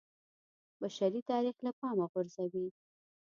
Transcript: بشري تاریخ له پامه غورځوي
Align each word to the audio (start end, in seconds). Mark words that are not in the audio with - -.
بشري 0.81 1.21
تاریخ 1.29 1.55
له 1.65 1.71
پامه 1.79 2.05
غورځوي 2.11 2.67